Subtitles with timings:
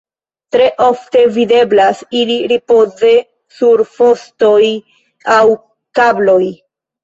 [0.53, 3.13] Tre ofte videblas ili ripoze
[3.61, 4.65] sur fostoj
[5.39, 5.41] aŭ
[6.03, 6.45] kabloj.